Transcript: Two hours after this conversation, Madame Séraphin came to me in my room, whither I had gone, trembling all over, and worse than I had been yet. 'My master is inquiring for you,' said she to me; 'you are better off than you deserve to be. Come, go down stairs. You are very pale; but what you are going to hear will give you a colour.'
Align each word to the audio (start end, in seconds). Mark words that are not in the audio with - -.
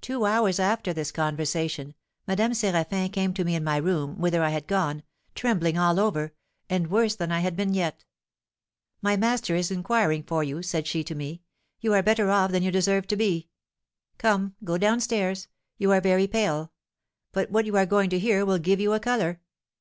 Two 0.00 0.26
hours 0.26 0.60
after 0.60 0.92
this 0.92 1.10
conversation, 1.10 1.96
Madame 2.24 2.52
Séraphin 2.52 3.12
came 3.12 3.34
to 3.34 3.42
me 3.44 3.56
in 3.56 3.64
my 3.64 3.78
room, 3.78 4.16
whither 4.16 4.40
I 4.44 4.50
had 4.50 4.68
gone, 4.68 5.02
trembling 5.34 5.76
all 5.76 5.98
over, 5.98 6.32
and 6.70 6.86
worse 6.88 7.16
than 7.16 7.32
I 7.32 7.40
had 7.40 7.56
been 7.56 7.74
yet. 7.74 8.04
'My 9.02 9.16
master 9.16 9.56
is 9.56 9.72
inquiring 9.72 10.22
for 10.22 10.44
you,' 10.44 10.62
said 10.62 10.86
she 10.86 11.02
to 11.02 11.16
me; 11.16 11.42
'you 11.80 11.92
are 11.94 12.00
better 12.04 12.30
off 12.30 12.52
than 12.52 12.62
you 12.62 12.70
deserve 12.70 13.08
to 13.08 13.16
be. 13.16 13.48
Come, 14.18 14.54
go 14.62 14.78
down 14.78 15.00
stairs. 15.00 15.48
You 15.78 15.90
are 15.90 16.00
very 16.00 16.28
pale; 16.28 16.70
but 17.32 17.50
what 17.50 17.66
you 17.66 17.76
are 17.76 17.86
going 17.86 18.08
to 18.10 18.20
hear 18.20 18.46
will 18.46 18.58
give 18.60 18.78
you 18.78 18.92
a 18.92 19.00
colour.' 19.00 19.40